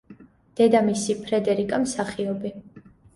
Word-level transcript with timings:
დედამისი, 0.59 1.15
ფრედერიკა, 1.27 1.79
მსახიობი. 1.83 2.53